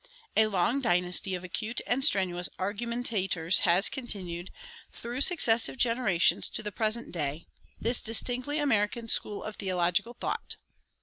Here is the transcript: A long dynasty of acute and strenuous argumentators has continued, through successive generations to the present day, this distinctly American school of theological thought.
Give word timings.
A 0.35 0.47
long 0.47 0.81
dynasty 0.81 1.35
of 1.35 1.43
acute 1.43 1.79
and 1.85 2.03
strenuous 2.03 2.49
argumentators 2.57 3.59
has 3.59 3.87
continued, 3.87 4.49
through 4.91 5.21
successive 5.21 5.77
generations 5.77 6.49
to 6.49 6.63
the 6.63 6.71
present 6.71 7.11
day, 7.11 7.45
this 7.79 8.01
distinctly 8.01 8.57
American 8.57 9.07
school 9.07 9.43
of 9.43 9.57
theological 9.57 10.15
thought. 10.15 10.55